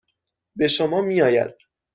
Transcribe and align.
به 0.55 0.67
شما 0.67 1.01
میآید. 1.01 1.51